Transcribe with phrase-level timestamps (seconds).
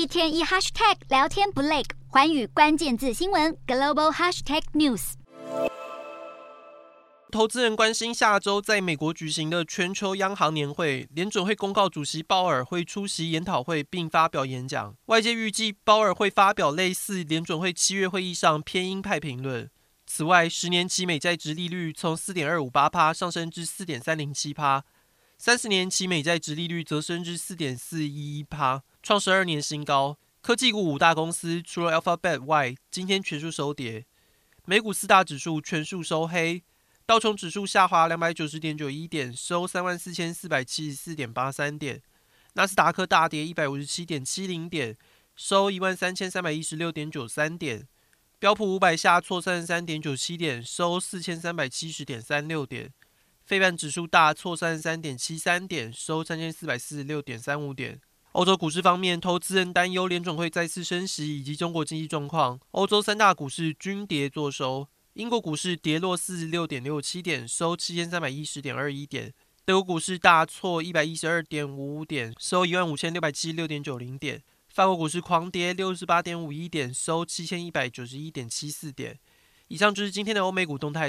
[0.00, 5.12] 一天一 hashtag 聊天不累，寰宇关键字新闻 global hashtag news。
[7.30, 14.96] 投资人关心下周在美国举行的全球央行年会，联准会公告主席鲍尔会出席研讨会并发表演讲。
[15.04, 19.70] 外界预计鲍尔会发表类似联准会七月会议上偏鹰派评论。
[20.06, 24.82] 此外，十年期美债殖利率从四点二五八趴上升至四点三零七趴，
[25.42, 30.18] 三十年期美债殖利率则升至四点四一一趴，创十二年新高。
[30.42, 34.04] 科技股五大公司除了 Alphabet 外，今天全数收跌。
[34.66, 36.62] 美股四大指数全数收黑。
[37.06, 42.02] 道琼指数下滑两百九十点九一点，收三万四千四百七十四点八三点。
[42.52, 44.94] 纳斯达克大跌一百五十七点七零点，
[45.34, 47.88] 收一万三千三百一十六点九三点。
[48.38, 52.92] 标普五百下挫三十三点九七点，收四千三百七十点三六点。
[53.50, 58.00] 费半指数大挫三十三点七三点，收三千四百四十六点三五点。
[58.30, 64.86] 欧洲股市方面，投资人担忧联准会再次升息以及中国经济状况，欧洲三大股市均跌作收。
[65.14, 69.34] 英国股市跌落四十六点六七点，收七千三百一十点二一点。
[69.64, 74.40] 德国股市大挫一百一十二点五五点，收一万五千六百七十六点九零点。
[74.68, 79.18] 法国股市狂跌六十八点五一点，收七千一百九十一点七四点。
[79.66, 81.08] 以上就是今天的欧美股动态。